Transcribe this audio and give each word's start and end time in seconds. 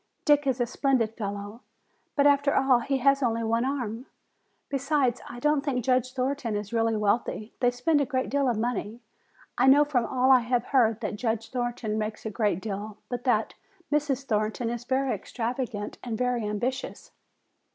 Dick 0.25 0.47
is 0.47 0.59
a 0.59 0.65
splendid 0.65 1.13
fellow, 1.15 1.61
but 2.15 2.25
after 2.25 2.55
all 2.55 2.79
he 2.79 2.97
has 2.97 3.21
only 3.21 3.43
one 3.43 3.63
arm. 3.63 4.07
Besides, 4.67 5.21
I 5.29 5.39
don't 5.39 5.61
think 5.63 5.85
Judge 5.85 6.13
Thornton 6.13 6.55
is 6.55 6.73
really 6.73 6.97
wealthy. 6.97 7.53
They 7.59 7.69
spend 7.69 8.01
a 8.01 8.05
great 8.07 8.27
deal 8.31 8.49
of 8.49 8.57
money. 8.57 8.99
I 9.59 9.67
know 9.67 9.85
from 9.85 10.07
all 10.07 10.31
I 10.31 10.39
have 10.39 10.63
heard 10.65 11.01
that 11.01 11.17
Judge 11.17 11.51
Thornton 11.51 11.99
makes 11.99 12.25
a 12.25 12.31
great 12.31 12.59
deal, 12.61 12.97
but 13.09 13.25
that 13.25 13.53
Mrs. 13.91 14.23
Thornton 14.25 14.71
is 14.71 14.85
very 14.85 15.13
extravagant 15.13 15.99
and 16.03 16.17
very 16.17 16.45
ambitious." 16.47 17.11